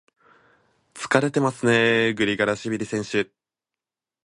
[0.95, 3.29] 疲れてますね、グリガラシビリ選手。